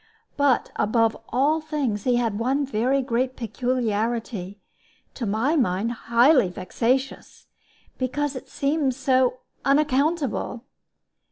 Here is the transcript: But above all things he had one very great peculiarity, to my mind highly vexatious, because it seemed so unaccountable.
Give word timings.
But 0.35 0.71
above 0.77 1.15
all 1.29 1.61
things 1.61 2.05
he 2.05 2.15
had 2.15 2.39
one 2.39 2.65
very 2.65 3.03
great 3.03 3.35
peculiarity, 3.35 4.59
to 5.13 5.27
my 5.27 5.55
mind 5.55 5.91
highly 5.91 6.49
vexatious, 6.49 7.45
because 7.99 8.35
it 8.35 8.49
seemed 8.49 8.95
so 8.95 9.41
unaccountable. 9.63 10.65